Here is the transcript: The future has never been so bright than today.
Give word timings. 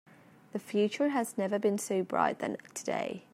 The 0.53 0.57
future 0.57 1.09
has 1.09 1.37
never 1.37 1.59
been 1.59 1.77
so 1.77 2.01
bright 2.01 2.39
than 2.39 2.57
today. 2.73 3.25